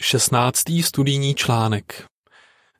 16. 0.00 0.62
studijní 0.84 1.34
článek. 1.34 2.06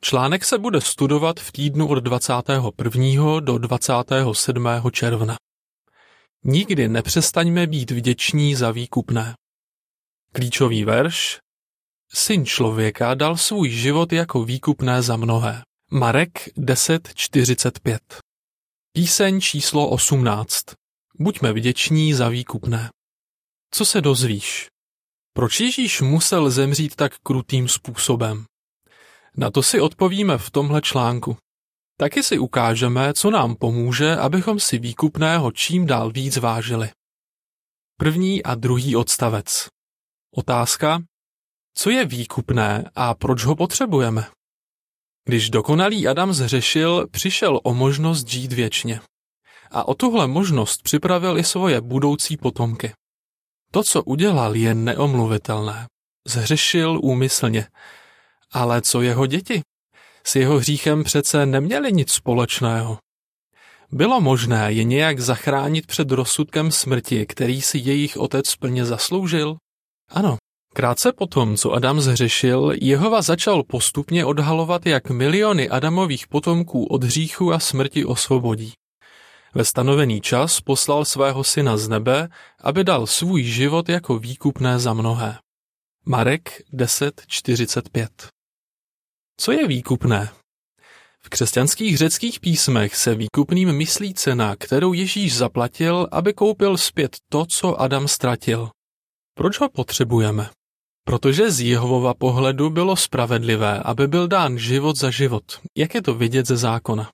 Článek 0.00 0.44
se 0.44 0.58
bude 0.58 0.80
studovat 0.80 1.40
v 1.40 1.52
týdnu 1.52 1.88
od 1.88 1.98
21. 1.98 3.40
do 3.40 3.58
27. 3.58 4.68
června. 4.92 5.36
Nikdy 6.44 6.88
nepřestaňme 6.88 7.66
být 7.66 7.90
vděční 7.90 8.54
za 8.54 8.70
výkupné. 8.70 9.34
Klíčový 10.32 10.84
verš 10.84 11.38
Syn 12.14 12.46
člověka 12.46 13.14
dal 13.14 13.36
svůj 13.36 13.70
život 13.70 14.12
jako 14.12 14.44
výkupné 14.44 15.02
za 15.02 15.16
mnohé. 15.16 15.62
Marek 15.90 16.48
10.45 16.56 17.98
Píseň 18.92 19.40
číslo 19.40 19.88
18 19.88 20.64
Buďme 21.18 21.52
vděční 21.52 22.14
za 22.14 22.28
výkupné. 22.28 22.90
Co 23.70 23.84
se 23.84 24.00
dozvíš? 24.00 24.71
Proč 25.32 25.60
Ježíš 25.60 26.00
musel 26.00 26.50
zemřít 26.50 26.96
tak 26.96 27.12
krutým 27.22 27.68
způsobem? 27.68 28.44
Na 29.36 29.50
to 29.50 29.62
si 29.62 29.80
odpovíme 29.80 30.38
v 30.38 30.50
tomhle 30.50 30.80
článku. 30.80 31.36
Taky 31.96 32.22
si 32.22 32.38
ukážeme, 32.38 33.14
co 33.14 33.30
nám 33.30 33.56
pomůže, 33.56 34.16
abychom 34.16 34.60
si 34.60 34.78
výkupného 34.78 35.52
čím 35.52 35.86
dál 35.86 36.10
víc 36.10 36.36
vážili. 36.36 36.90
První 37.96 38.42
a 38.42 38.54
druhý 38.54 38.96
odstavec. 38.96 39.68
Otázka. 40.36 41.02
Co 41.74 41.90
je 41.90 42.04
výkupné 42.04 42.90
a 42.94 43.14
proč 43.14 43.44
ho 43.44 43.56
potřebujeme? 43.56 44.26
Když 45.24 45.50
dokonalý 45.50 46.08
Adam 46.08 46.32
zřešil, 46.32 47.08
přišel 47.08 47.60
o 47.62 47.74
možnost 47.74 48.28
žít 48.28 48.52
věčně. 48.52 49.00
A 49.70 49.88
o 49.88 49.94
tuhle 49.94 50.26
možnost 50.26 50.82
připravil 50.82 51.38
i 51.38 51.44
svoje 51.44 51.80
budoucí 51.80 52.36
potomky. 52.36 52.92
To, 53.74 53.82
co 53.82 54.02
udělal, 54.02 54.56
je 54.56 54.74
neomluvitelné. 54.74 55.86
Zhřešil 56.28 57.00
úmyslně. 57.02 57.66
Ale 58.52 58.82
co 58.82 59.02
jeho 59.02 59.26
děti? 59.26 59.62
S 60.26 60.36
jeho 60.36 60.58
hříchem 60.58 61.04
přece 61.04 61.46
neměli 61.46 61.92
nic 61.92 62.12
společného. 62.12 62.98
Bylo 63.92 64.20
možné 64.20 64.72
je 64.72 64.84
nějak 64.84 65.20
zachránit 65.20 65.86
před 65.86 66.10
rozsudkem 66.10 66.70
smrti, 66.70 67.26
který 67.26 67.62
si 67.62 67.78
jejich 67.78 68.16
otec 68.16 68.56
plně 68.56 68.84
zasloužil? 68.84 69.56
Ano. 70.08 70.36
Krátce 70.74 71.12
potom, 71.12 71.56
co 71.56 71.72
Adam 71.72 72.00
zhřešil, 72.00 72.72
Jehova 72.80 73.22
začal 73.22 73.62
postupně 73.62 74.24
odhalovat, 74.24 74.86
jak 74.86 75.10
miliony 75.10 75.68
Adamových 75.68 76.26
potomků 76.26 76.84
od 76.84 77.04
hříchu 77.04 77.52
a 77.52 77.58
smrti 77.58 78.04
osvobodí. 78.04 78.72
Ve 79.54 79.64
stanovený 79.64 80.20
čas 80.20 80.60
poslal 80.60 81.04
svého 81.04 81.44
syna 81.44 81.76
z 81.76 81.88
nebe, 81.88 82.28
aby 82.60 82.84
dal 82.84 83.06
svůj 83.06 83.42
život 83.42 83.88
jako 83.88 84.18
výkupné 84.18 84.78
za 84.78 84.94
mnohé. 84.94 85.38
Marek 86.06 86.62
10.45 86.72 88.08
Co 89.36 89.52
je 89.52 89.68
výkupné? 89.68 90.28
V 91.24 91.28
křesťanských 91.28 91.98
řeckých 91.98 92.40
písmech 92.40 92.96
se 92.96 93.14
výkupným 93.14 93.72
myslí 93.72 94.14
cena, 94.14 94.56
kterou 94.56 94.92
Ježíš 94.92 95.36
zaplatil, 95.36 96.08
aby 96.10 96.32
koupil 96.32 96.76
zpět 96.76 97.16
to, 97.28 97.46
co 97.46 97.80
Adam 97.80 98.08
ztratil. 98.08 98.70
Proč 99.34 99.60
ho 99.60 99.68
potřebujeme? 99.68 100.50
Protože 101.04 101.50
z 101.50 101.60
Jehovova 101.60 102.14
pohledu 102.14 102.70
bylo 102.70 102.96
spravedlivé, 102.96 103.78
aby 103.78 104.08
byl 104.08 104.28
dán 104.28 104.58
život 104.58 104.96
za 104.96 105.10
život, 105.10 105.60
jak 105.76 105.94
je 105.94 106.02
to 106.02 106.14
vidět 106.14 106.46
ze 106.46 106.56
zákona. 106.56 107.10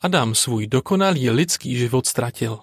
Adam 0.00 0.34
svůj 0.34 0.66
dokonalý 0.66 1.30
lidský 1.30 1.76
život 1.76 2.06
ztratil. 2.06 2.58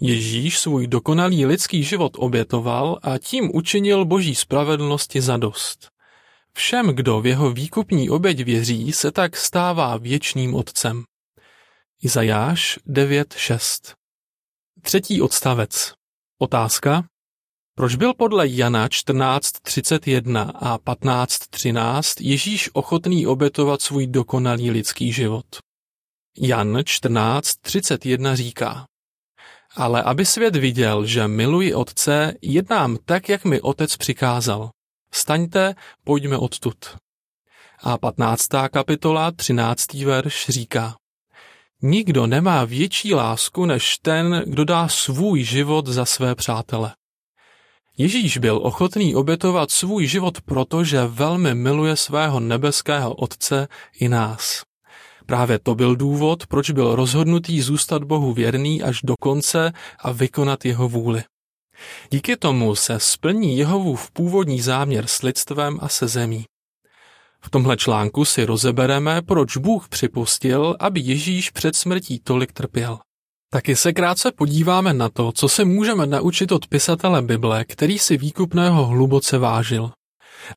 Ježíš 0.00 0.58
svůj 0.58 0.86
dokonalý 0.86 1.46
lidský 1.46 1.82
život 1.82 2.12
obětoval 2.16 2.98
a 3.02 3.18
tím 3.18 3.50
učinil 3.54 4.04
boží 4.04 4.34
spravedlnosti 4.34 5.20
zadost. 5.20 5.88
Všem, 6.52 6.88
kdo 6.88 7.20
v 7.20 7.26
jeho 7.26 7.50
výkupní 7.50 8.10
oběť 8.10 8.40
věří, 8.40 8.92
se 8.92 9.12
tak 9.12 9.36
stává 9.36 9.96
věčným 9.96 10.54
otcem. 10.54 11.04
Izajáš 12.02 12.78
9.6 12.88 13.94
Třetí 14.82 15.22
odstavec. 15.22 15.92
Otázka. 16.38 17.04
Proč 17.74 17.94
byl 17.94 18.14
podle 18.14 18.48
Jana 18.48 18.88
14.31 18.88 20.52
a 20.54 20.78
15.13 20.78 22.02
Ježíš 22.20 22.70
ochotný 22.72 23.26
obětovat 23.26 23.82
svůj 23.82 24.06
dokonalý 24.06 24.70
lidský 24.70 25.12
život? 25.12 25.46
Jan 26.40 26.76
14.31 26.76 28.34
říká, 28.34 28.86
ale 29.76 30.02
aby 30.02 30.26
svět 30.26 30.56
viděl, 30.56 31.06
že 31.06 31.28
miluji 31.28 31.74
Otce, 31.74 32.34
jednám 32.42 32.96
tak, 33.04 33.28
jak 33.28 33.44
mi 33.44 33.60
Otec 33.60 33.96
přikázal. 33.96 34.70
Staňte, 35.12 35.74
pojďme 36.04 36.36
odtud. 36.36 36.76
A 37.82 37.98
15. 37.98 38.48
kapitola, 38.70 39.30
13. 39.30 39.94
verš 39.94 40.46
říká, 40.48 40.94
Nikdo 41.82 42.26
nemá 42.26 42.64
větší 42.64 43.14
lásku 43.14 43.66
než 43.66 43.98
ten, 43.98 44.42
kdo 44.46 44.64
dá 44.64 44.88
svůj 44.88 45.42
život 45.42 45.86
za 45.86 46.04
své 46.04 46.34
přátele. 46.34 46.94
Ježíš 47.98 48.38
byl 48.38 48.60
ochotný 48.62 49.14
obětovat 49.14 49.70
svůj 49.70 50.06
život 50.06 50.40
proto, 50.40 50.84
že 50.84 51.06
velmi 51.06 51.54
miluje 51.54 51.96
svého 51.96 52.40
nebeského 52.40 53.14
Otce 53.14 53.68
i 54.00 54.08
nás. 54.08 54.62
Právě 55.28 55.58
to 55.58 55.74
byl 55.74 55.96
důvod, 55.96 56.46
proč 56.46 56.70
byl 56.70 56.94
rozhodnutý 56.94 57.60
zůstat 57.60 58.04
Bohu 58.04 58.32
věrný 58.32 58.82
až 58.82 59.00
do 59.04 59.14
konce 59.20 59.72
a 59.98 60.12
vykonat 60.12 60.64
jeho 60.64 60.88
vůli. 60.88 61.22
Díky 62.10 62.36
tomu 62.36 62.74
se 62.74 63.00
splní 63.00 63.58
Jehovův 63.58 64.10
původní 64.10 64.60
záměr 64.60 65.06
s 65.06 65.22
lidstvem 65.22 65.78
a 65.82 65.88
se 65.88 66.08
zemí. 66.08 66.44
V 67.40 67.50
tomhle 67.50 67.76
článku 67.76 68.24
si 68.24 68.44
rozebereme, 68.44 69.22
proč 69.22 69.56
Bůh 69.56 69.88
připustil, 69.88 70.76
aby 70.80 71.00
Ježíš 71.00 71.50
před 71.50 71.76
smrtí 71.76 72.20
tolik 72.20 72.52
trpěl. 72.52 72.98
Taky 73.52 73.76
se 73.76 73.92
krátce 73.92 74.32
podíváme 74.32 74.94
na 74.94 75.08
to, 75.08 75.32
co 75.32 75.48
se 75.48 75.64
můžeme 75.64 76.06
naučit 76.06 76.52
od 76.52 76.66
pisatele 76.66 77.22
Bible, 77.22 77.64
který 77.64 77.98
si 77.98 78.16
výkupného 78.16 78.86
hluboce 78.86 79.38
vážil. 79.38 79.90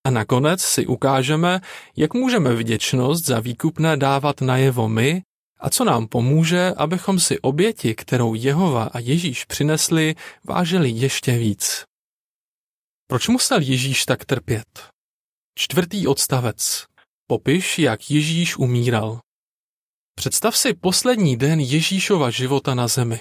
A 0.03 0.09
nakonec 0.09 0.61
si 0.61 0.85
ukážeme, 0.85 1.61
jak 1.97 2.13
můžeme 2.13 2.55
vděčnost 2.55 3.25
za 3.25 3.39
výkupné 3.39 3.97
dávat 3.97 4.41
najevo 4.41 4.89
my 4.89 5.21
a 5.59 5.69
co 5.69 5.83
nám 5.83 6.07
pomůže, 6.07 6.73
abychom 6.77 7.19
si 7.19 7.39
oběti, 7.39 7.95
kterou 7.95 8.33
Jehova 8.33 8.83
a 8.83 8.99
Ježíš 8.99 9.45
přinesli, 9.45 10.15
vážili 10.43 10.89
ještě 10.89 11.37
víc. 11.37 11.83
Proč 13.07 13.27
musel 13.27 13.61
Ježíš 13.61 14.05
tak 14.05 14.25
trpět? 14.25 14.87
Čtvrtý 15.55 16.07
odstavec. 16.07 16.85
Popiš, 17.27 17.79
jak 17.79 18.11
Ježíš 18.11 18.57
umíral. 18.57 19.19
Představ 20.15 20.57
si 20.57 20.73
poslední 20.73 21.37
den 21.37 21.59
Ježíšova 21.59 22.29
života 22.29 22.75
na 22.75 22.87
zemi. 22.87 23.19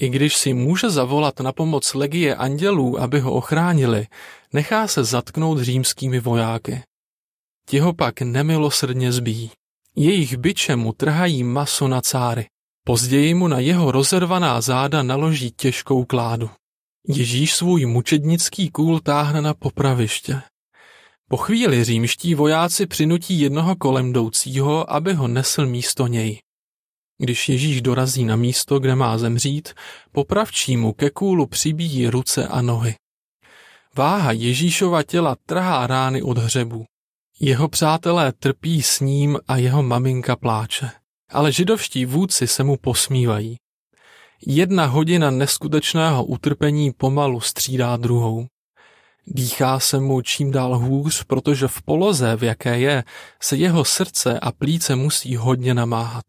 I 0.00 0.08
když 0.08 0.36
si 0.36 0.54
může 0.54 0.90
zavolat 0.90 1.40
na 1.40 1.52
pomoc 1.52 1.94
legie 1.94 2.36
andělů, 2.36 3.00
aby 3.00 3.20
ho 3.20 3.32
ochránili, 3.32 4.06
nechá 4.52 4.88
se 4.88 5.04
zatknout 5.04 5.60
římskými 5.60 6.20
vojáky. 6.20 6.82
Ti 7.68 7.78
ho 7.78 7.92
pak 7.92 8.20
nemilosrdně 8.20 9.12
zbíjí. 9.12 9.50
Jejich 9.96 10.36
byče 10.36 10.76
mu 10.76 10.92
trhají 10.92 11.44
maso 11.44 11.88
na 11.88 12.00
cáry. 12.00 12.46
Později 12.84 13.34
mu 13.34 13.48
na 13.48 13.58
jeho 13.58 13.92
rozervaná 13.92 14.60
záda 14.60 15.02
naloží 15.02 15.50
těžkou 15.50 16.04
kládu. 16.04 16.50
Ježíš 17.08 17.54
svůj 17.54 17.86
mučednický 17.86 18.70
kůl 18.70 19.00
táhne 19.00 19.42
na 19.42 19.54
popraviště. 19.54 20.42
Po 21.30 21.36
chvíli 21.36 21.84
římští 21.84 22.34
vojáci 22.34 22.86
přinutí 22.86 23.40
jednoho 23.40 23.76
kolem 23.76 24.10
jdoucího, 24.10 24.92
aby 24.92 25.14
ho 25.14 25.28
nesl 25.28 25.66
místo 25.66 26.06
něj. 26.06 26.40
Když 27.18 27.48
Ježíš 27.48 27.82
dorazí 27.82 28.24
na 28.24 28.36
místo, 28.36 28.78
kde 28.78 28.94
má 28.94 29.18
zemřít, 29.18 29.74
popravčí 30.12 30.76
mu 30.76 30.92
ke 30.92 31.10
kůlu 31.10 31.46
přibíjí 31.46 32.06
ruce 32.06 32.48
a 32.48 32.62
nohy. 32.62 32.94
Váha 33.96 34.32
Ježíšova 34.32 35.02
těla 35.02 35.36
trhá 35.46 35.86
rány 35.86 36.22
od 36.22 36.38
hřebu. 36.38 36.84
Jeho 37.40 37.68
přátelé 37.68 38.32
trpí 38.32 38.82
s 38.82 39.00
ním 39.00 39.38
a 39.48 39.56
jeho 39.56 39.82
maminka 39.82 40.36
pláče. 40.36 40.90
Ale 41.30 41.52
židovští 41.52 42.04
vůdci 42.04 42.46
se 42.46 42.64
mu 42.64 42.76
posmívají. 42.76 43.56
Jedna 44.46 44.86
hodina 44.86 45.30
neskutečného 45.30 46.24
utrpení 46.24 46.92
pomalu 46.92 47.40
střídá 47.40 47.96
druhou. 47.96 48.46
Dýchá 49.26 49.80
se 49.80 50.00
mu 50.00 50.22
čím 50.22 50.50
dál 50.50 50.78
hůř, 50.78 51.24
protože 51.24 51.68
v 51.68 51.82
poloze, 51.82 52.36
v 52.36 52.42
jaké 52.44 52.78
je, 52.78 53.04
se 53.42 53.56
jeho 53.56 53.84
srdce 53.84 54.40
a 54.40 54.52
plíce 54.52 54.96
musí 54.96 55.36
hodně 55.36 55.74
namáhat. 55.74 56.24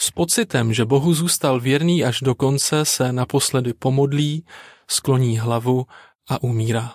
S 0.00 0.10
pocitem, 0.10 0.72
že 0.72 0.84
Bohu 0.84 1.14
zůstal 1.14 1.60
věrný 1.60 2.04
až 2.04 2.20
do 2.20 2.34
konce, 2.34 2.84
se 2.84 3.12
naposledy 3.12 3.74
pomodlí, 3.74 4.46
skloní 4.90 5.38
hlavu 5.38 5.86
a 6.28 6.42
umírá. 6.42 6.94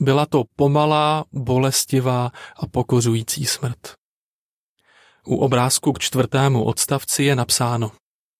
Byla 0.00 0.26
to 0.26 0.44
pomalá, 0.56 1.24
bolestivá 1.32 2.30
a 2.56 2.66
pokořující 2.66 3.46
smrt. 3.46 3.94
U 5.26 5.36
obrázku 5.36 5.92
k 5.92 5.98
čtvrtému 5.98 6.64
odstavci 6.64 7.24
je 7.24 7.36
napsáno 7.36 7.92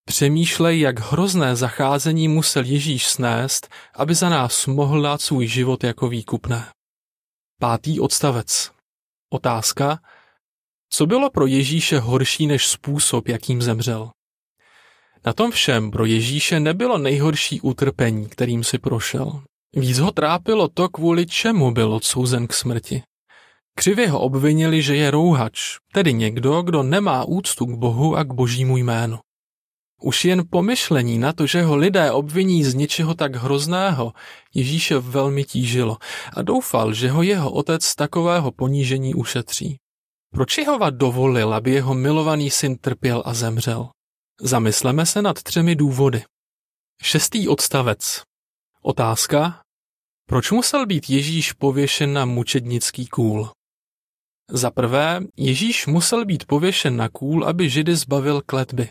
Přemýšlej, 0.07 0.81
jak 0.81 0.99
hrozné 0.99 1.57
zacházení 1.57 2.29
musel 2.29 2.65
Ježíš 2.65 3.07
snést, 3.07 3.69
aby 3.95 4.15
za 4.15 4.29
nás 4.29 4.67
mohl 4.67 5.03
dát 5.03 5.21
svůj 5.21 5.47
život 5.47 5.85
jako 5.85 6.09
výkupné. 6.09 6.67
Pátý 7.61 8.01
odstavec. 8.01 8.73
Otázka. 9.31 9.99
Co 10.97 11.07
bylo 11.07 11.31
pro 11.31 11.47
Ježíše 11.47 11.99
horší 11.99 12.47
než 12.47 12.67
způsob, 12.67 13.29
jakým 13.29 13.63
zemřel? 13.63 14.11
Na 15.27 15.33
tom 15.33 15.51
všem 15.51 15.91
pro 15.91 16.05
Ježíše 16.05 16.61
nebylo 16.61 16.99
nejhorší 16.99 17.61
utrpení, 17.61 18.29
kterým 18.29 18.65
si 18.65 18.79
prošel. 18.79 19.43
Víc 19.77 19.99
ho 19.99 20.13
trápilo 20.13 20.69
to, 20.69 20.89
kvůli 20.89 21.27
čemu 21.27 21.71
byl 21.71 21.93
odsouzen 21.93 22.47
k 22.47 22.53
smrti. 22.53 23.03
Křivě 23.77 24.09
ho 24.09 24.21
obvinili, 24.21 24.83
že 24.83 24.97
je 24.97 25.11
rouhač, 25.11 25.77
tedy 25.93 26.13
někdo, 26.13 26.63
kdo 26.63 26.83
nemá 26.83 27.25
úctu 27.25 27.67
k 27.67 27.79
Bohu 27.79 28.17
a 28.17 28.25
k 28.25 28.35
božímu 28.35 28.77
jménu. 28.77 29.19
Už 30.03 30.25
jen 30.25 30.43
pomyšlení 30.51 31.19
na 31.19 31.33
to, 31.33 31.47
že 31.47 31.63
ho 31.63 31.77
lidé 31.77 32.13
obviní 32.13 32.65
z 32.65 32.75
něčeho 32.75 33.15
tak 33.15 33.37
hrozného, 33.37 34.13
Ježíše 34.55 34.99
velmi 34.99 35.45
tížilo 35.45 35.97
a 36.37 36.43
doufal, 36.43 36.93
že 36.93 37.11
ho 37.11 37.23
jeho 37.23 37.51
otec 37.51 37.85
z 37.85 37.95
takového 37.95 38.53
ponížení 38.53 39.15
ušetří. 39.15 39.79
Proč 40.35 40.59
Jehova 40.59 40.91
dovolil, 40.91 41.55
aby 41.55 41.71
jeho 41.71 41.95
milovaný 41.95 42.51
syn 42.51 42.77
trpěl 42.77 43.23
a 43.27 43.35
zemřel? 43.35 43.89
Zamysleme 44.41 45.07
se 45.07 45.23
nad 45.23 45.43
třemi 45.43 45.77
důvody. 45.77 46.25
Šestý 47.03 47.49
odstavec. 47.49 48.23
Otázka. 48.83 49.63
Proč 50.29 50.51
musel 50.51 50.87
být 50.87 51.11
Ježíš 51.11 51.53
pověšen 51.53 52.13
na 52.13 52.25
mučednický 52.25 53.07
kůl? 53.07 53.51
Za 54.51 54.71
prvé, 54.71 55.21
Ježíš 55.37 55.87
musel 55.87 56.25
být 56.25 56.47
pověšen 56.47 56.97
na 56.97 57.09
kůl, 57.09 57.45
aby 57.45 57.71
Židy 57.71 57.97
zbavil 57.97 58.43
kletby. 58.47 58.89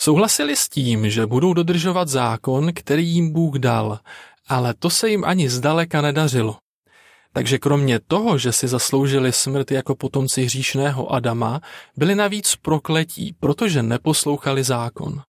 Souhlasili 0.00 0.56
s 0.56 0.68
tím, 0.68 1.10
že 1.10 1.26
budou 1.26 1.54
dodržovat 1.54 2.08
zákon, 2.08 2.72
který 2.74 3.08
jim 3.08 3.32
Bůh 3.32 3.54
dal, 3.54 3.98
ale 4.48 4.74
to 4.74 4.90
se 4.90 5.10
jim 5.10 5.24
ani 5.24 5.50
zdaleka 5.50 6.00
nedařilo. 6.00 6.58
Takže 7.32 7.58
kromě 7.58 8.00
toho, 8.00 8.38
že 8.38 8.52
si 8.52 8.68
zasloužili 8.68 9.32
smrt 9.32 9.70
jako 9.70 9.94
potomci 9.94 10.44
hříšného 10.44 11.12
Adama, 11.12 11.60
byli 11.96 12.14
navíc 12.14 12.56
prokletí, 12.56 13.34
protože 13.40 13.82
neposlouchali 13.82 14.64
zákon. 14.64 15.22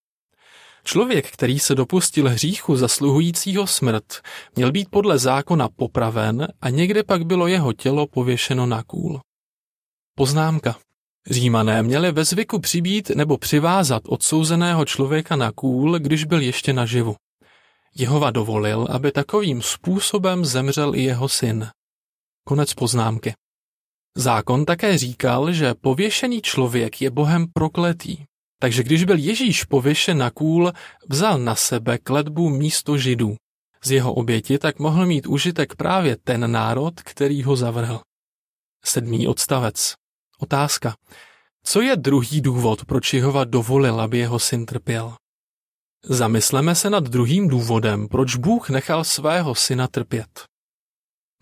Člověk, 0.83 1.31
který 1.31 1.59
se 1.59 1.75
dopustil 1.75 2.29
hříchu 2.29 2.75
zasluhujícího 2.75 3.67
smrt, 3.67 4.05
měl 4.55 4.71
být 4.71 4.89
podle 4.89 5.17
zákona 5.17 5.69
popraven 5.75 6.47
a 6.61 6.69
někde 6.69 7.03
pak 7.03 7.25
bylo 7.25 7.47
jeho 7.47 7.73
tělo 7.73 8.07
pověšeno 8.07 8.65
na 8.65 8.83
kůl. 8.83 9.21
Poznámka. 10.15 10.75
Římané 11.29 11.83
měli 11.83 12.11
ve 12.11 12.25
zvyku 12.25 12.59
přibít 12.59 13.09
nebo 13.09 13.37
přivázat 13.37 14.03
odsouzeného 14.05 14.85
člověka 14.85 15.35
na 15.35 15.51
kůl, 15.51 15.99
když 15.99 16.23
byl 16.23 16.41
ještě 16.41 16.73
naživu. 16.73 17.15
Jehova 17.95 18.31
dovolil, 18.31 18.87
aby 18.89 19.11
takovým 19.11 19.61
způsobem 19.61 20.45
zemřel 20.45 20.95
i 20.95 21.03
jeho 21.03 21.29
syn. 21.29 21.69
Konec 22.51 22.73
poznámky. 22.73 23.33
Zákon 24.17 24.65
také 24.65 24.97
říkal, 24.97 25.53
že 25.53 25.73
pověšený 25.73 26.41
člověk 26.41 27.01
je 27.01 27.11
Bohem 27.11 27.45
prokletý. 27.53 28.17
Takže 28.59 28.83
když 28.83 29.03
byl 29.03 29.17
Ježíš 29.17 29.63
pověšen 29.63 30.17
na 30.17 30.31
kůl, 30.31 30.71
vzal 31.09 31.39
na 31.39 31.55
sebe 31.55 31.97
kletbu 31.97 32.49
místo 32.49 32.97
židů. 32.97 33.35
Z 33.83 33.91
jeho 33.91 34.13
oběti 34.13 34.59
tak 34.59 34.79
mohl 34.79 35.05
mít 35.05 35.27
užitek 35.27 35.75
právě 35.75 36.17
ten 36.23 36.51
národ, 36.51 37.01
který 37.01 37.43
ho 37.43 37.55
zavrhl. 37.55 38.01
Sedmý 38.85 39.27
odstavec. 39.27 39.93
Otázka. 40.39 40.95
Co 41.63 41.81
je 41.81 41.95
druhý 41.95 42.41
důvod, 42.41 42.85
proč 42.85 43.13
Jehova 43.13 43.43
dovolil, 43.43 44.01
aby 44.01 44.17
jeho 44.17 44.39
syn 44.39 44.65
trpěl? 44.65 45.15
Zamysleme 46.05 46.75
se 46.75 46.89
nad 46.89 47.03
druhým 47.03 47.47
důvodem, 47.47 48.07
proč 48.07 48.35
Bůh 48.35 48.69
nechal 48.69 49.03
svého 49.03 49.55
syna 49.55 49.87
trpět. 49.87 50.50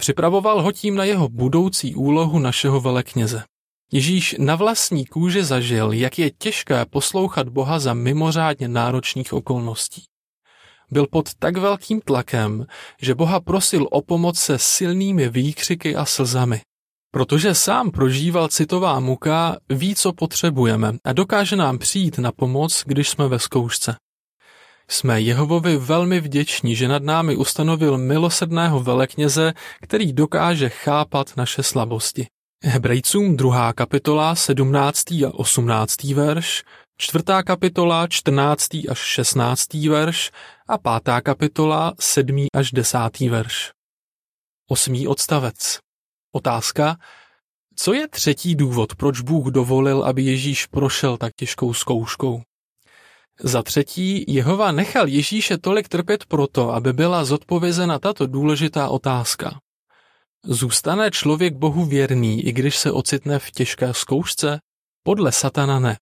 Připravoval 0.01 0.61
ho 0.61 0.71
tím 0.71 0.95
na 0.95 1.03
jeho 1.03 1.29
budoucí 1.29 1.95
úlohu 1.95 2.39
našeho 2.39 2.81
velekněze. 2.81 3.43
Ježíš 3.91 4.35
na 4.39 4.55
vlastní 4.55 5.05
kůži 5.05 5.43
zažil, 5.43 5.91
jak 5.91 6.19
je 6.19 6.31
těžké 6.31 6.85
poslouchat 6.85 7.49
Boha 7.49 7.79
za 7.79 7.93
mimořádně 7.93 8.67
náročných 8.67 9.33
okolností. 9.33 10.03
Byl 10.91 11.07
pod 11.11 11.33
tak 11.39 11.57
velkým 11.57 12.01
tlakem, 12.01 12.65
že 13.01 13.15
Boha 13.15 13.39
prosil 13.39 13.87
o 13.91 14.01
pomoc 14.01 14.39
se 14.39 14.57
silnými 14.57 15.29
výkřiky 15.29 15.95
a 15.95 16.05
slzami. 16.05 16.61
Protože 17.11 17.55
sám 17.55 17.91
prožíval 17.91 18.47
citová 18.47 18.99
muka, 18.99 19.57
ví, 19.69 19.95
co 19.95 20.13
potřebujeme 20.13 20.93
a 21.03 21.13
dokáže 21.13 21.55
nám 21.55 21.77
přijít 21.77 22.17
na 22.17 22.31
pomoc, 22.31 22.83
když 22.85 23.09
jsme 23.09 23.27
ve 23.27 23.39
zkoušce. 23.39 23.95
Jsme 24.91 25.21
Jehovovi 25.21 25.77
velmi 25.77 26.19
vděční, 26.19 26.75
že 26.75 26.87
nad 26.87 27.03
námi 27.03 27.35
ustanovil 27.35 27.97
milosedného 27.97 28.79
velekněze, 28.79 29.53
který 29.81 30.13
dokáže 30.13 30.69
chápat 30.69 31.37
naše 31.37 31.63
slabosti. 31.63 32.27
Hebrejcům 32.63 33.37
2. 33.37 33.73
kapitola 33.73 34.35
17. 34.35 35.11
a 35.11 35.31
18. 35.33 36.03
verš, 36.03 36.63
4. 36.97 37.23
kapitola 37.45 38.07
14. 38.07 38.67
až 38.89 38.97
16. 38.99 39.73
verš 39.73 40.31
a 40.67 40.99
5. 41.01 41.21
kapitola 41.21 41.93
7. 41.99 42.47
až 42.53 42.71
10. 42.71 42.97
verš. 43.19 43.71
8. 44.69 45.07
odstavec. 45.07 45.79
Otázka. 46.31 46.97
Co 47.75 47.93
je 47.93 48.07
třetí 48.07 48.55
důvod, 48.55 48.95
proč 48.95 49.21
Bůh 49.21 49.47
dovolil, 49.47 50.03
aby 50.03 50.21
Ježíš 50.21 50.65
prošel 50.65 51.17
tak 51.17 51.33
těžkou 51.35 51.73
zkouškou? 51.73 52.41
Za 53.43 53.63
třetí, 53.63 54.25
Jehova 54.27 54.71
nechal 54.71 55.07
Ježíše 55.07 55.57
tolik 55.57 55.87
trpět 55.87 56.25
proto, 56.25 56.73
aby 56.73 56.93
byla 56.93 57.25
zodpovězena 57.25 57.99
tato 57.99 58.27
důležitá 58.27 58.89
otázka. 58.89 59.59
Zůstane 60.45 61.11
člověk 61.11 61.55
Bohu 61.55 61.85
věrný, 61.85 62.45
i 62.45 62.51
když 62.51 62.77
se 62.77 62.91
ocitne 62.91 63.39
v 63.39 63.51
těžké 63.51 63.93
zkoušce? 63.93 64.59
Podle 65.03 65.31
satana 65.31 65.79
ne. 65.79 65.97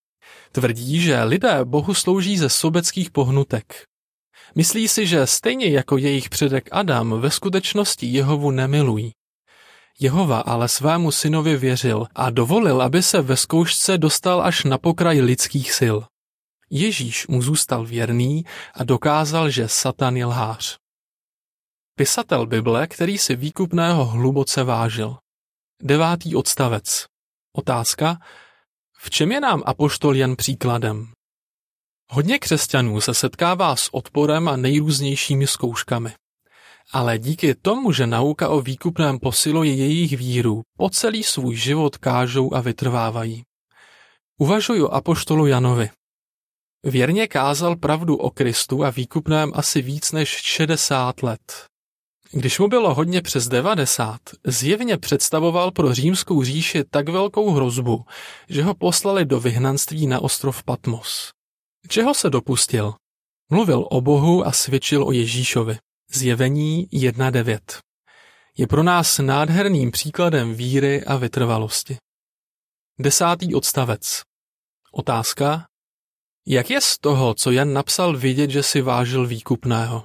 Tvrdí, 0.52 1.00
že 1.00 1.22
lidé 1.22 1.64
Bohu 1.64 1.94
slouží 1.94 2.38
ze 2.38 2.48
sobeckých 2.48 3.10
pohnutek. 3.10 3.84
Myslí 4.54 4.88
si, 4.88 5.06
že 5.06 5.26
stejně 5.26 5.66
jako 5.66 5.96
jejich 5.96 6.28
předek 6.28 6.68
Adam 6.72 7.20
ve 7.20 7.30
skutečnosti 7.30 8.06
Jehovu 8.06 8.50
nemilují. 8.50 9.12
Jehova 10.00 10.40
ale 10.40 10.68
svému 10.68 11.10
synovi 11.10 11.56
věřil 11.56 12.06
a 12.14 12.30
dovolil, 12.30 12.82
aby 12.82 13.02
se 13.02 13.22
ve 13.22 13.36
zkoušce 13.36 13.98
dostal 13.98 14.42
až 14.42 14.64
na 14.64 14.78
pokraj 14.78 15.20
lidských 15.20 15.72
sil. 15.78 15.96
Ježíš 16.70 17.26
mu 17.26 17.42
zůstal 17.42 17.86
věrný 17.86 18.44
a 18.74 18.84
dokázal, 18.84 19.50
že 19.50 19.68
Satan 19.68 20.16
je 20.16 20.26
lhář. 20.26 20.78
Pisatel 21.94 22.46
Bible, 22.46 22.86
který 22.86 23.18
si 23.18 23.36
výkupného 23.36 24.04
hluboce 24.04 24.64
vážil. 24.64 25.16
Devátý 25.82 26.36
odstavec. 26.36 27.06
Otázka. 27.52 28.18
V 28.98 29.10
čem 29.10 29.32
je 29.32 29.40
nám 29.40 29.62
apoštol 29.66 30.16
jen 30.16 30.36
příkladem? 30.36 31.12
Hodně 32.10 32.38
křesťanů 32.38 33.00
se 33.00 33.14
setkává 33.14 33.76
s 33.76 33.94
odporem 33.94 34.48
a 34.48 34.56
nejrůznějšími 34.56 35.46
zkouškami. 35.46 36.12
Ale 36.92 37.18
díky 37.18 37.54
tomu, 37.54 37.92
že 37.92 38.06
nauka 38.06 38.48
o 38.48 38.60
výkupném 38.60 39.18
posiluje 39.18 39.74
jejich 39.74 40.16
víru, 40.16 40.62
po 40.78 40.90
celý 40.90 41.22
svůj 41.22 41.56
život 41.56 41.96
kážou 41.96 42.54
a 42.54 42.60
vytrvávají. 42.60 43.42
Uvažuji 44.38 44.82
o 44.82 44.88
apoštolu 44.88 45.46
Janovi. 45.46 45.90
Věrně 46.84 47.26
kázal 47.26 47.76
pravdu 47.76 48.16
o 48.16 48.30
Kristu 48.30 48.84
a 48.84 48.90
výkupném 48.90 49.52
asi 49.54 49.82
víc 49.82 50.12
než 50.12 50.28
60 50.28 51.22
let. 51.22 51.66
Když 52.30 52.58
mu 52.58 52.68
bylo 52.68 52.94
hodně 52.94 53.22
přes 53.22 53.48
90, 53.48 54.20
zjevně 54.46 54.98
představoval 54.98 55.70
pro 55.70 55.94
římskou 55.94 56.42
říši 56.42 56.84
tak 56.90 57.08
velkou 57.08 57.50
hrozbu, 57.50 58.04
že 58.48 58.62
ho 58.62 58.74
poslali 58.74 59.24
do 59.24 59.40
vyhnanství 59.40 60.06
na 60.06 60.20
ostrov 60.20 60.62
Patmos. 60.62 61.30
Čeho 61.88 62.14
se 62.14 62.30
dopustil? 62.30 62.94
Mluvil 63.50 63.86
o 63.90 64.00
Bohu 64.00 64.46
a 64.46 64.52
svědčil 64.52 65.04
o 65.04 65.12
Ježíšovi. 65.12 65.78
Zjevení 66.10 66.88
1.9. 66.92 67.58
Je 68.58 68.66
pro 68.66 68.82
nás 68.82 69.18
nádherným 69.18 69.90
příkladem 69.90 70.54
víry 70.54 71.04
a 71.04 71.16
vytrvalosti. 71.16 71.96
Desátý 72.98 73.54
odstavec. 73.54 74.22
Otázka. 74.92 75.67
Jak 76.50 76.70
je 76.70 76.80
z 76.80 76.98
toho, 76.98 77.34
co 77.34 77.50
Jan 77.50 77.72
napsal, 77.72 78.16
vidět, 78.16 78.50
že 78.50 78.62
si 78.62 78.80
vážil 78.80 79.26
výkupného? 79.26 80.02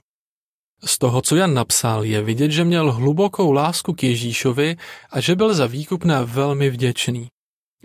Z 0.85 0.97
toho, 0.97 1.21
co 1.21 1.35
Jan 1.35 1.53
napsal, 1.53 2.03
je 2.03 2.21
vidět, 2.21 2.51
že 2.51 2.63
měl 2.63 2.91
hlubokou 2.91 3.51
lásku 3.51 3.93
k 3.93 4.03
Ježíšovi 4.03 4.75
a 5.09 5.19
že 5.19 5.35
byl 5.35 5.53
za 5.53 5.67
výkupné 5.67 6.25
velmi 6.25 6.69
vděčný. 6.69 7.27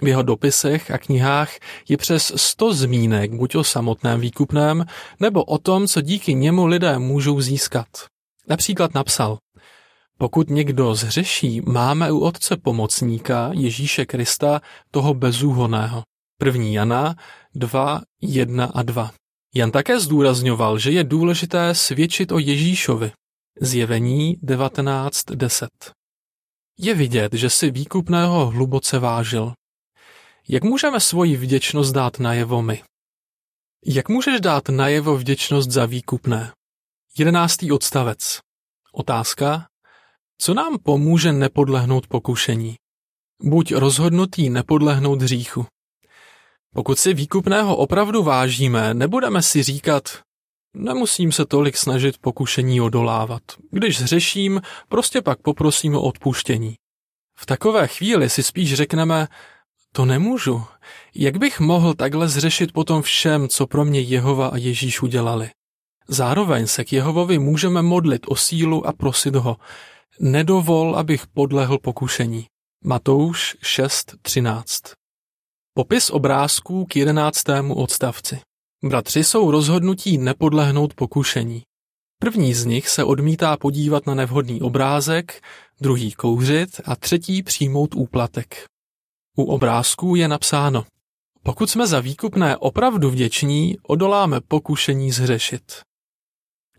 V 0.02 0.08
jeho 0.08 0.22
dopisech 0.22 0.90
a 0.90 0.98
knihách 0.98 1.52
je 1.88 1.96
přes 1.96 2.32
sto 2.36 2.74
zmínek 2.74 3.34
buď 3.34 3.54
o 3.54 3.64
samotném 3.64 4.20
výkupném, 4.20 4.84
nebo 5.20 5.44
o 5.44 5.58
tom, 5.58 5.86
co 5.86 6.00
díky 6.00 6.34
němu 6.34 6.66
lidé 6.66 6.98
můžou 6.98 7.40
získat. 7.40 7.88
Například 8.48 8.94
napsal, 8.94 9.38
pokud 10.18 10.50
někdo 10.50 10.94
zřeší, 10.94 11.60
máme 11.60 12.12
u 12.12 12.18
Otce 12.18 12.56
pomocníka 12.56 13.50
Ježíše 13.54 14.06
Krista, 14.06 14.60
toho 14.90 15.14
bezúhoného. 15.14 16.02
První 16.40 16.74
Jana 16.74 17.16
2, 17.54 18.02
1 18.20 18.64
a 18.64 18.82
2. 18.82 19.12
Jan 19.54 19.70
také 19.70 20.00
zdůrazňoval, 20.00 20.78
že 20.78 20.90
je 20.90 21.04
důležité 21.04 21.74
svědčit 21.74 22.32
o 22.32 22.38
Ježíšovi. 22.38 23.12
Zjevení 23.60 24.36
19.10. 24.36 25.68
Je 26.78 26.94
vidět, 26.94 27.32
že 27.32 27.50
si 27.50 27.70
výkupného 27.70 28.46
hluboce 28.46 28.98
vážil. 28.98 29.52
Jak 30.48 30.64
můžeme 30.64 31.00
svoji 31.00 31.36
vděčnost 31.36 31.94
dát 31.94 32.18
najevo 32.18 32.62
my? 32.62 32.82
Jak 33.86 34.08
můžeš 34.08 34.40
dát 34.40 34.68
najevo 34.68 35.16
vděčnost 35.16 35.70
za 35.70 35.86
výkupné? 35.86 36.52
Jedenáctý 37.18 37.72
odstavec. 37.72 38.38
Otázka. 38.92 39.66
Co 40.38 40.54
nám 40.54 40.78
pomůže 40.82 41.32
nepodlehnout 41.32 42.06
pokušení? 42.06 42.76
Buď 43.42 43.74
rozhodnutý 43.74 44.50
nepodlehnout 44.50 45.22
hříchu. 45.22 45.66
Pokud 46.78 46.98
si 46.98 47.14
výkupného 47.14 47.76
opravdu 47.76 48.22
vážíme, 48.22 48.94
nebudeme 48.94 49.42
si 49.42 49.62
říkat, 49.62 50.02
nemusím 50.74 51.32
se 51.32 51.46
tolik 51.46 51.76
snažit 51.76 52.18
pokušení 52.18 52.80
odolávat. 52.80 53.42
Když 53.70 53.98
zřeším, 53.98 54.60
prostě 54.88 55.22
pak 55.22 55.42
poprosím 55.42 55.94
o 55.94 56.02
odpuštění. 56.02 56.74
V 57.38 57.46
takové 57.46 57.86
chvíli 57.86 58.30
si 58.30 58.42
spíš 58.42 58.74
řekneme, 58.74 59.28
to 59.92 60.04
nemůžu. 60.04 60.64
Jak 61.14 61.36
bych 61.36 61.60
mohl 61.60 61.94
takhle 61.94 62.28
zřešit 62.28 62.72
potom 62.72 63.02
všem, 63.02 63.48
co 63.48 63.66
pro 63.66 63.84
mě 63.84 64.00
Jehova 64.00 64.48
a 64.48 64.56
Ježíš 64.56 65.02
udělali? 65.02 65.50
Zároveň 66.08 66.66
se 66.66 66.84
k 66.84 66.92
Jehovovi 66.92 67.38
můžeme 67.38 67.82
modlit 67.82 68.22
o 68.28 68.36
sílu 68.36 68.86
a 68.86 68.92
prosit 68.92 69.34
ho. 69.34 69.56
Nedovol, 70.20 70.96
abych 70.96 71.26
podlehl 71.26 71.78
pokušení. 71.78 72.46
Matouš 72.84 73.56
6.13 73.62 74.97
Popis 75.78 76.10
obrázků 76.10 76.84
k 76.84 76.96
jedenáctému 76.96 77.74
odstavci. 77.74 78.40
Bratři 78.84 79.24
jsou 79.24 79.50
rozhodnutí 79.50 80.18
nepodlehnout 80.18 80.94
pokušení. 80.94 81.62
První 82.20 82.54
z 82.54 82.64
nich 82.64 82.88
se 82.88 83.04
odmítá 83.04 83.56
podívat 83.56 84.06
na 84.06 84.14
nevhodný 84.14 84.62
obrázek, 84.62 85.42
druhý 85.80 86.12
kouřit 86.12 86.80
a 86.84 86.96
třetí 86.96 87.42
přijmout 87.42 87.94
úplatek. 87.94 88.66
U 89.36 89.44
obrázků 89.44 90.14
je 90.14 90.28
napsáno 90.28 90.86
Pokud 91.42 91.70
jsme 91.70 91.86
za 91.86 92.00
výkupné 92.00 92.56
opravdu 92.56 93.10
vděční, 93.10 93.76
odoláme 93.82 94.40
pokušení 94.40 95.12
zhřešit. 95.12 95.82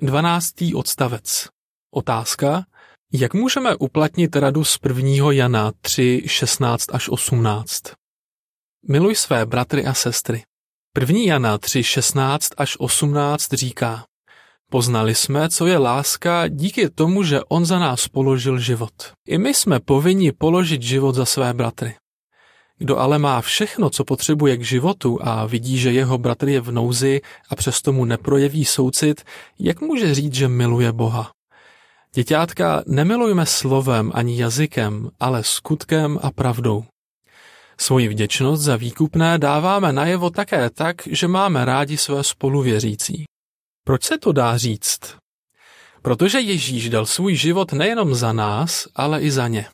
12. 0.01 0.53
odstavec. 0.75 1.47
Otázka. 1.93 2.65
Jak 3.13 3.33
můžeme 3.33 3.75
uplatnit 3.75 4.35
radu 4.35 4.63
z 4.63 4.79
1. 4.83 5.31
Jana 5.31 5.71
3, 5.81 6.23
16 6.25 6.93
až 6.93 7.09
18? 7.09 7.98
Miluj 8.88 9.15
své 9.15 9.45
bratry 9.45 9.86
a 9.86 9.93
sestry. 9.93 10.43
1. 11.00 11.17
Jana 11.19 11.57
3, 11.57 11.83
16 11.83 12.50
až 12.57 12.75
18 12.79 13.53
říká 13.53 14.03
Poznali 14.71 15.15
jsme, 15.15 15.50
co 15.50 15.67
je 15.67 15.77
láska 15.77 16.48
díky 16.48 16.89
tomu, 16.89 17.24
že 17.24 17.41
on 17.43 17.65
za 17.65 17.79
nás 17.79 18.07
položil 18.07 18.59
život. 18.59 18.91
I 19.27 19.38
my 19.38 19.53
jsme 19.53 19.79
povinni 19.79 20.31
položit 20.31 20.81
život 20.81 21.15
za 21.15 21.25
své 21.25 21.53
bratry. 21.53 21.95
Kdo 22.77 22.98
ale 22.98 23.19
má 23.19 23.41
všechno, 23.41 23.89
co 23.89 24.03
potřebuje 24.03 24.57
k 24.57 24.63
životu 24.63 25.19
a 25.21 25.45
vidí, 25.45 25.77
že 25.77 25.91
jeho 25.91 26.17
bratr 26.17 26.50
je 26.50 26.62
v 26.62 26.71
nouzi 26.71 27.21
a 27.50 27.55
přesto 27.55 27.93
mu 27.93 28.05
neprojeví 28.05 28.65
soucit, 28.65 29.21
jak 29.59 29.81
může 29.81 30.15
říct, 30.15 30.33
že 30.33 30.48
miluje 30.48 30.91
Boha? 30.91 31.31
Děťátka, 32.13 32.83
nemilujme 32.88 33.45
slovem 33.45 34.12
ani 34.13 34.41
jazykem, 34.41 35.09
ale 35.19 35.43
skutkem 35.43 36.19
a 36.21 36.31
pravdou. 36.31 36.86
Svoji 37.81 38.07
vděčnost 38.07 38.63
za 38.63 38.75
výkupné 38.75 39.38
dáváme 39.38 39.93
najevo 39.93 40.29
také 40.29 40.69
tak, 40.69 40.95
že 41.07 41.27
máme 41.27 41.65
rádi 41.65 41.98
své 41.98 42.24
spoluvěřící. 42.24 43.24
Proč 43.86 44.03
se 44.03 44.17
to 44.17 44.31
dá 44.31 44.57
říct? 44.57 45.15
Protože 46.01 46.39
Ježíš 46.39 46.89
dal 46.89 47.05
svůj 47.05 47.36
život 47.36 47.74
nejenom 47.74 48.15
za 48.15 48.33
nás, 48.33 48.88
ale 48.95 49.21
i 49.21 49.31
za 49.31 49.48
ně. 49.48 49.65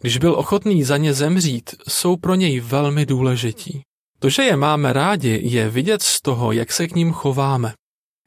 Když 0.00 0.18
byl 0.18 0.34
ochotný 0.34 0.84
za 0.84 0.96
ně 0.96 1.14
zemřít, 1.14 1.74
jsou 1.88 2.16
pro 2.16 2.34
něj 2.34 2.60
velmi 2.60 3.06
důležití. 3.06 3.82
To, 4.18 4.28
že 4.28 4.42
je 4.42 4.56
máme 4.56 4.92
rádi, 4.92 5.40
je 5.42 5.70
vidět 5.70 6.02
z 6.02 6.22
toho, 6.22 6.52
jak 6.52 6.72
se 6.72 6.88
k 6.88 6.94
ním 6.94 7.12
chováme. 7.12 7.72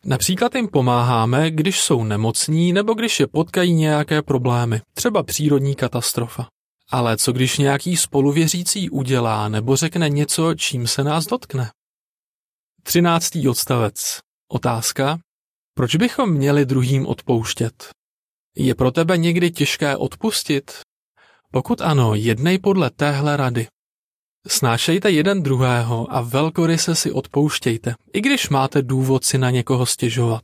Například 0.06 0.56
jim 0.56 0.68
pomáháme, 0.68 1.52
když 1.52 1.82
jsou 1.82 2.04
nemocní 2.04 2.74
nebo 2.74 2.94
když 2.94 3.20
je 3.20 3.28
potkají 3.28 3.74
nějaké 3.74 4.22
problémy, 4.22 4.82
třeba 4.94 5.24
přírodní 5.24 5.76
katastrofa. 5.76 6.48
Ale 6.92 7.18
co 7.18 7.32
když 7.32 7.58
nějaký 7.58 7.98
spoluvěřící 7.98 8.90
udělá 8.90 9.50
nebo 9.50 9.76
řekne 9.76 10.10
něco, 10.10 10.56
čím 10.56 10.88
se 10.88 11.04
nás 11.04 11.26
dotkne? 11.26 11.72
13. 12.84 13.32
odstavec. 13.50 14.20
Otázka. 14.48 15.20
Proč 15.74 15.96
bychom 15.96 16.34
měli 16.34 16.66
druhým 16.66 17.08
odpouštět? 17.08 17.90
Je 18.56 18.76
pro 18.76 18.92
tebe 18.92 19.18
někdy 19.18 19.52
těžké 19.52 19.98
odpustit? 19.98 20.72
Pokud 21.52 21.82
ano, 21.82 22.16
jednej 22.16 22.60
podle 22.60 22.90
téhle 22.90 23.38
rady. 23.38 23.68
Snášejte 24.48 25.12
jeden 25.12 25.44
druhého 25.44 26.16
a 26.16 26.22
velkoryse 26.22 26.96
si 26.96 27.12
odpouštějte, 27.12 27.96
i 28.14 28.22
když 28.22 28.50
máte 28.50 28.82
důvod 28.82 29.26
si 29.26 29.38
na 29.38 29.50
někoho 29.50 29.86
stěžovat. 29.86 30.44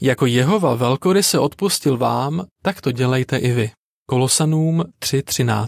Jako 0.00 0.26
Jehova 0.26 0.74
velkoryse 0.74 1.38
odpustil 1.38 1.96
vám, 1.96 2.46
tak 2.62 2.80
to 2.80 2.92
dělejte 2.92 3.36
i 3.36 3.52
vy. 3.52 3.70
Kolosanům 4.06 4.84
3.13 5.00 5.66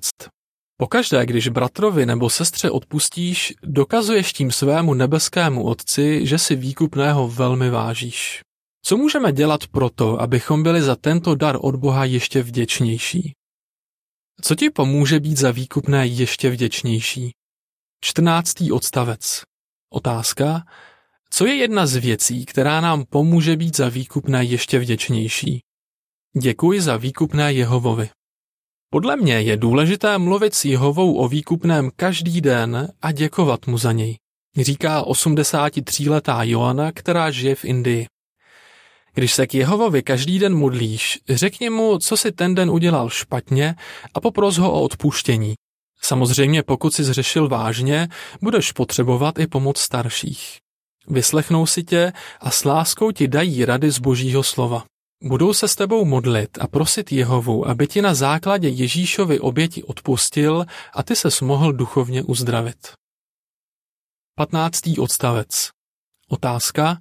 Pokaždé, 0.76 1.26
když 1.26 1.48
bratrovi 1.48 2.06
nebo 2.06 2.30
sestře 2.30 2.70
odpustíš, 2.70 3.54
dokazuješ 3.62 4.32
tím 4.32 4.50
svému 4.52 4.94
nebeskému 4.94 5.64
Otci, 5.64 6.26
že 6.26 6.38
si 6.38 6.56
výkupného 6.56 7.28
velmi 7.28 7.70
vážíš. 7.70 8.40
Co 8.82 8.96
můžeme 8.96 9.32
dělat 9.32 9.66
proto, 9.66 10.20
abychom 10.20 10.62
byli 10.62 10.82
za 10.82 10.96
tento 10.96 11.34
dar 11.34 11.56
od 11.60 11.76
Boha 11.76 12.04
ještě 12.04 12.42
vděčnější? 12.42 13.32
Co 14.42 14.54
ti 14.54 14.70
pomůže 14.70 15.20
být 15.20 15.36
za 15.36 15.50
výkupné 15.50 16.06
ještě 16.06 16.50
vděčnější? 16.50 17.30
14. 18.04 18.54
odstavec. 18.72 19.42
Otázka. 19.92 20.64
Co 21.30 21.46
je 21.46 21.54
jedna 21.54 21.86
z 21.86 21.96
věcí, 21.96 22.46
která 22.46 22.80
nám 22.80 23.04
pomůže 23.04 23.56
být 23.56 23.76
za 23.76 23.88
výkupné 23.88 24.44
ještě 24.44 24.78
vděčnější? 24.78 25.60
Děkuji 26.42 26.80
za 26.80 26.96
výkupné 26.96 27.52
Jehovovi. 27.52 28.10
Podle 28.90 29.16
mě 29.16 29.40
je 29.40 29.56
důležité 29.56 30.18
mluvit 30.18 30.54
s 30.54 30.64
Jehovou 30.64 31.14
o 31.14 31.28
výkupném 31.28 31.90
každý 31.96 32.40
den 32.40 32.88
a 33.02 33.12
děkovat 33.12 33.66
mu 33.66 33.78
za 33.78 33.92
něj, 33.92 34.16
říká 34.56 35.04
83-letá 35.04 36.42
Joana, 36.42 36.92
která 36.92 37.30
žije 37.30 37.54
v 37.54 37.64
Indii. 37.64 38.06
Když 39.14 39.34
se 39.34 39.46
k 39.46 39.54
Jehovovi 39.54 40.02
každý 40.02 40.38
den 40.38 40.54
modlíš, 40.54 41.18
řekni 41.28 41.70
mu, 41.70 41.98
co 41.98 42.16
si 42.16 42.32
ten 42.32 42.54
den 42.54 42.70
udělal 42.70 43.10
špatně 43.10 43.74
a 44.14 44.20
popros 44.20 44.56
ho 44.56 44.72
o 44.72 44.82
odpuštění. 44.82 45.54
Samozřejmě 46.02 46.62
pokud 46.62 46.94
si 46.94 47.04
zřešil 47.04 47.48
vážně, 47.48 48.08
budeš 48.42 48.72
potřebovat 48.72 49.38
i 49.38 49.46
pomoc 49.46 49.78
starších. 49.78 50.58
Vyslechnou 51.08 51.66
si 51.66 51.84
tě 51.84 52.12
a 52.40 52.50
s 52.50 52.64
láskou 52.64 53.10
ti 53.10 53.28
dají 53.28 53.64
rady 53.64 53.90
z 53.90 53.98
božího 53.98 54.42
slova. 54.42 54.84
Budou 55.22 55.52
se 55.52 55.68
s 55.68 55.74
tebou 55.74 56.04
modlit 56.04 56.58
a 56.60 56.66
prosit 56.66 57.12
Jehovu, 57.12 57.68
aby 57.68 57.86
ti 57.86 58.02
na 58.02 58.14
základě 58.14 58.68
Ježíšovy 58.68 59.40
oběti 59.40 59.82
odpustil 59.82 60.66
a 60.92 61.02
ty 61.02 61.16
ses 61.16 61.40
mohl 61.40 61.72
duchovně 61.72 62.22
uzdravit. 62.22 62.92
15. 64.34 64.80
odstavec. 64.98 65.70
Otázka. 66.28 67.00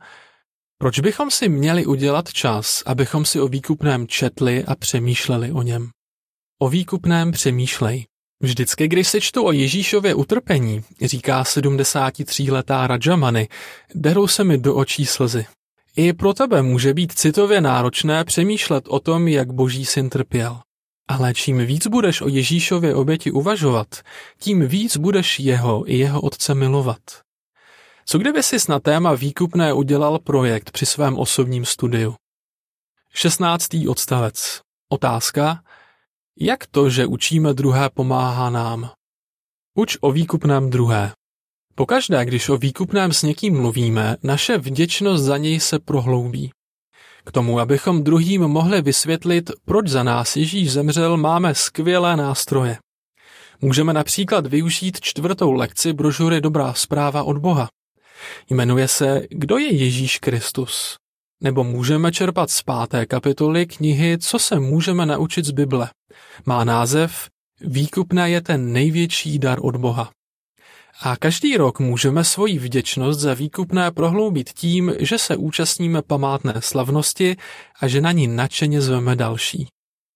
Proč 0.77 0.99
bychom 0.99 1.31
si 1.31 1.49
měli 1.49 1.85
udělat 1.85 2.33
čas, 2.33 2.83
abychom 2.85 3.25
si 3.25 3.39
o 3.39 3.47
výkupném 3.47 4.07
četli 4.07 4.65
a 4.65 4.75
přemýšleli 4.75 5.51
o 5.51 5.61
něm? 5.61 5.89
O 6.59 6.69
výkupném 6.69 7.31
přemýšlej. 7.31 8.05
Vždycky, 8.41 8.87
když 8.87 9.07
se 9.07 9.21
čtu 9.21 9.45
o 9.45 9.51
Ježíšově 9.51 10.15
utrpení, 10.15 10.83
říká 11.01 11.43
73-letá 11.43 12.87
Rajamany, 12.87 13.49
derou 13.95 14.27
se 14.27 14.43
mi 14.43 14.57
do 14.57 14.75
očí 14.75 15.05
slzy. 15.05 15.45
I 15.95 16.13
pro 16.13 16.33
tebe 16.33 16.61
může 16.61 16.93
být 16.93 17.11
citově 17.11 17.61
náročné 17.61 18.23
přemýšlet 18.23 18.87
o 18.87 18.99
tom, 18.99 19.27
jak 19.27 19.53
boží 19.53 19.85
syn 19.85 20.09
trpěl. 20.09 20.59
Ale 21.07 21.33
čím 21.33 21.57
víc 21.57 21.87
budeš 21.87 22.21
o 22.21 22.27
Ježíšově 22.27 22.95
oběti 22.95 23.31
uvažovat, 23.31 23.87
tím 24.39 24.67
víc 24.67 24.97
budeš 24.97 25.39
jeho 25.39 25.91
i 25.91 25.97
jeho 25.97 26.21
otce 26.21 26.55
milovat. 26.55 26.99
Co 28.05 28.17
kdyby 28.17 28.43
jsi 28.43 28.57
na 28.69 28.79
téma 28.79 29.13
výkupné 29.13 29.73
udělal 29.73 30.19
projekt 30.19 30.71
při 30.71 30.85
svém 30.85 31.17
osobním 31.17 31.65
studiu? 31.65 32.15
16. 33.13 33.67
odstavec. 33.89 34.61
Otázka. 34.89 35.63
Jak 36.39 36.67
to, 36.67 36.89
že 36.89 37.05
učíme 37.05 37.53
druhé, 37.53 37.89
pomáhá 37.89 38.49
nám? 38.49 38.91
Uč 39.77 39.97
o 40.01 40.11
výkupném 40.11 40.69
druhé. 40.69 41.11
Pokaždé, 41.75 42.25
když 42.25 42.49
o 42.49 42.57
výkupném 42.57 43.13
s 43.13 43.23
někým 43.23 43.61
mluvíme, 43.61 44.15
naše 44.23 44.57
vděčnost 44.57 45.23
za 45.23 45.37
něj 45.37 45.59
se 45.59 45.79
prohloubí. 45.79 46.51
K 47.25 47.31
tomu, 47.31 47.59
abychom 47.59 48.03
druhým 48.03 48.41
mohli 48.41 48.81
vysvětlit, 48.81 49.51
proč 49.65 49.87
za 49.87 50.03
nás 50.03 50.35
Ježíš 50.35 50.71
zemřel, 50.71 51.17
máme 51.17 51.55
skvělé 51.55 52.17
nástroje. 52.17 52.77
Můžeme 53.61 53.93
například 53.93 54.47
využít 54.47 55.01
čtvrtou 55.01 55.51
lekci 55.51 55.93
brožury 55.93 56.41
Dobrá 56.41 56.73
zpráva 56.73 57.23
od 57.23 57.37
Boha. 57.37 57.67
Jmenuje 58.49 58.87
se 58.87 59.21
Kdo 59.29 59.57
je 59.57 59.73
Ježíš 59.73 60.19
Kristus? 60.19 60.95
nebo 61.43 61.63
můžeme 61.63 62.11
čerpat 62.11 62.49
z 62.49 62.61
páté 62.61 63.05
kapitoly 63.05 63.65
knihy 63.65 64.17
Co 64.17 64.39
se 64.39 64.59
můžeme 64.59 65.05
naučit 65.05 65.45
z 65.45 65.51
Bible. 65.51 65.89
Má 66.45 66.63
název 66.63 67.29
Výkupné 67.61 68.29
je 68.29 68.41
ten 68.41 68.73
největší 68.73 69.39
dar 69.39 69.59
od 69.61 69.75
Boha. 69.75 70.11
A 71.01 71.17
každý 71.17 71.57
rok 71.57 71.79
můžeme 71.79 72.23
svoji 72.23 72.59
vděčnost 72.59 73.19
za 73.19 73.33
výkupné 73.33 73.91
prohloubit 73.91 74.49
tím, 74.49 74.93
že 74.99 75.17
se 75.17 75.35
účastníme 75.35 76.01
památné 76.01 76.53
slavnosti 76.59 77.35
a 77.79 77.87
že 77.87 78.01
na 78.01 78.11
ní 78.11 78.27
nadšeně 78.27 78.81
zveme 78.81 79.15
další. 79.15 79.67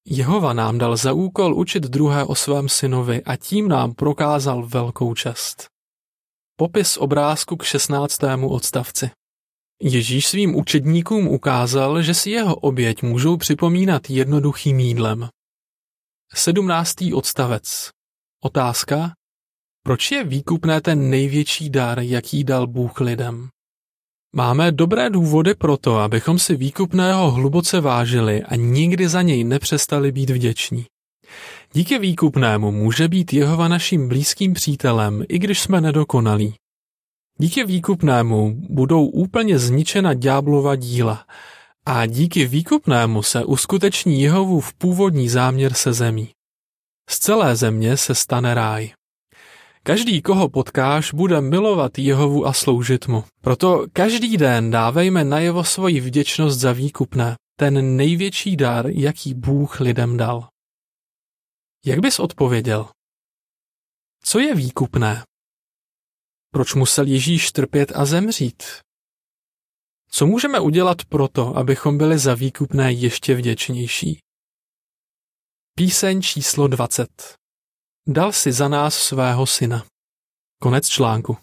Jehova 0.06 0.54
nám 0.54 0.78
dal 0.78 0.98
za 0.98 1.14
úkol 1.14 1.56
učit 1.56 1.84
druhé 1.84 2.26
o 2.26 2.36
svém 2.36 2.70
synovi 2.70 3.24
a 3.24 3.36
tím 3.36 3.68
nám 3.68 3.94
prokázal 3.94 4.68
velkou 4.68 5.14
čest. 5.14 5.68
Popis 6.56 6.98
obrázku 6.98 7.56
k 7.58 7.64
16. 7.64 8.20
odstavci. 8.48 9.10
Ježíš 9.82 10.28
svým 10.28 10.56
učedníkům 10.56 11.28
ukázal, 11.28 12.02
že 12.02 12.14
si 12.14 12.32
jeho 12.32 12.56
oběť 12.56 13.04
můžou 13.04 13.38
připomínat 13.38 14.10
jednoduchým 14.10 14.80
jídlem. 14.80 15.30
17. 16.34 16.96
odstavec. 17.14 17.90
Otázka. 18.44 19.19
Proč 19.84 20.12
je 20.12 20.24
výkupné 20.24 20.82
ten 20.82 21.10
největší 21.10 21.70
dar, 21.70 22.00
jaký 22.00 22.44
dal 22.44 22.68
Bůh 22.68 23.00
lidem? 23.00 23.48
Máme 24.36 24.72
dobré 24.72 25.10
důvody 25.10 25.56
pro 25.56 25.78
to, 25.78 25.98
abychom 25.98 26.40
si 26.40 26.56
výkupného 26.56 27.32
hluboce 27.32 27.82
vážili 27.82 28.44
a 28.44 28.56
nikdy 28.56 29.10
za 29.10 29.22
něj 29.22 29.44
nepřestali 29.44 30.12
být 30.12 30.30
vděční. 30.30 30.86
Díky 31.74 32.00
výkupnému 32.00 32.72
může 32.72 33.08
být 33.08 33.34
Jehova 33.34 33.68
naším 33.68 34.08
blízkým 34.08 34.54
přítelem, 34.54 35.24
i 35.30 35.40
když 35.40 35.60
jsme 35.62 35.82
nedokonalí. 35.82 36.56
Díky 37.38 37.64
výkupnému 37.64 38.56
budou 38.70 39.06
úplně 39.06 39.60
zničena 39.60 40.14
ďáblova 40.14 40.76
díla 40.76 41.26
a 41.86 42.06
díky 42.06 42.46
výkupnému 42.46 43.24
se 43.24 43.46
uskuteční 43.46 44.22
Jehovův 44.22 44.74
původní 44.74 45.30
záměr 45.30 45.74
se 45.74 45.94
zemí. 45.94 46.30
Z 47.10 47.20
celé 47.20 47.56
země 47.56 47.98
se 47.98 48.16
stane 48.16 48.54
ráj. 48.54 48.92
Každý, 49.89 50.22
koho 50.22 50.50
potkáš, 50.50 51.13
bude 51.13 51.41
milovat 51.41 51.98
Jehovu 51.98 52.46
a 52.46 52.53
sloužit 52.53 53.08
mu. 53.08 53.24
Proto 53.41 53.86
každý 53.93 54.38
den 54.38 54.72
dávejme 54.72 55.24
najevo 55.24 55.63
svoji 55.63 56.00
vděčnost 56.00 56.60
za 56.60 56.74
výkupné, 56.74 57.36
ten 57.60 57.96
největší 57.96 58.58
dar, 58.58 58.88
jaký 58.88 59.34
Bůh 59.34 59.79
lidem 59.79 60.17
dal. 60.17 60.50
Jak 61.86 62.00
bys 62.00 62.19
odpověděl? 62.19 62.89
Co 64.24 64.39
je 64.39 64.55
výkupné? 64.55 65.24
Proč 66.51 66.74
musel 66.74 67.05
Ježíš 67.08 67.51
trpět 67.51 67.91
a 67.96 68.05
zemřít? 68.05 68.63
Co 70.12 70.25
můžeme 70.25 70.60
udělat 70.60 71.05
proto, 71.05 71.58
abychom 71.58 71.98
byli 71.98 72.17
za 72.17 72.36
výkupné 72.36 72.93
ještě 72.93 73.36
vděčnější? 73.36 74.19
Píseň 75.77 76.22
číslo 76.22 76.67
20 76.67 77.38
Dal 78.10 78.34
si 78.34 78.50
za 78.50 78.66
nás 78.66 78.98
svého 78.98 79.46
syna. 79.46 79.86
Konec 80.58 80.89
článku. 80.89 81.38